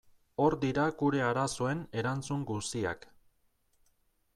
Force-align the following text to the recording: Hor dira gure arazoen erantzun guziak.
Hor 0.45 0.55
dira 0.63 0.85
gure 1.01 1.21
arazoen 1.27 1.85
erantzun 2.03 2.45
guziak. 2.53 3.09